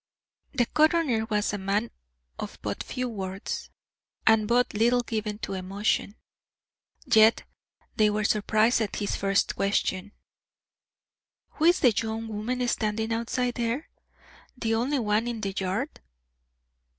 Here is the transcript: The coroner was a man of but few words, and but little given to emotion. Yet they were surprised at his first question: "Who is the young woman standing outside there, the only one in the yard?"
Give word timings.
The 0.55 0.65
coroner 0.65 1.25
was 1.25 1.53
a 1.53 1.59
man 1.59 1.91
of 2.39 2.57
but 2.63 2.81
few 2.81 3.07
words, 3.07 3.69
and 4.25 4.47
but 4.47 4.73
little 4.73 5.03
given 5.03 5.37
to 5.45 5.53
emotion. 5.53 6.15
Yet 7.05 7.43
they 7.97 8.09
were 8.09 8.23
surprised 8.23 8.81
at 8.81 8.95
his 8.95 9.15
first 9.15 9.55
question: 9.55 10.13
"Who 11.49 11.65
is 11.65 11.81
the 11.81 11.91
young 11.91 12.27
woman 12.29 12.67
standing 12.67 13.13
outside 13.13 13.53
there, 13.53 13.89
the 14.57 14.73
only 14.73 14.97
one 14.97 15.27
in 15.27 15.39
the 15.41 15.53
yard?" 15.55 16.01